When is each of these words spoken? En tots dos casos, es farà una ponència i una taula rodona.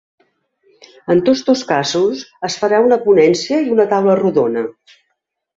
En 1.15 1.21
tots 1.27 1.43
dos 1.49 1.61
casos, 1.73 2.23
es 2.51 2.57
farà 2.63 2.81
una 2.87 2.99
ponència 3.07 3.63
i 3.69 3.73
una 3.77 3.89
taula 3.93 4.21
rodona. 4.25 4.69